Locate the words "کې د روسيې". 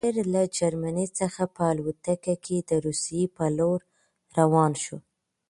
2.45-3.23